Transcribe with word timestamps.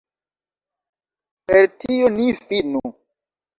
Per 1.53 1.69
tio 1.85 2.11
ni 2.17 2.27
finu. 2.49 2.85